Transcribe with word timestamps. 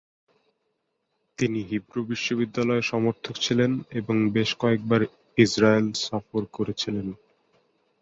তিনি 1.37 1.59
হিব্রু 1.63 2.01
বিশ্ববিদ্যালয়ের 2.05 2.89
সমর্থক 2.91 3.35
ছিলেন 3.37 3.71
এবং 3.91 4.15
বেশ 4.31 4.49
কয়েকবার 4.59 5.01
ইজরায়েল 5.37 5.87
সফর 6.01 6.43
করেছিলেন। 6.53 7.07